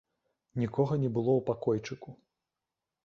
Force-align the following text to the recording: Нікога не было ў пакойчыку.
Нікога 0.61 0.97
не 1.03 1.11
было 1.17 1.31
ў 1.41 1.47
пакойчыку. 1.53 2.09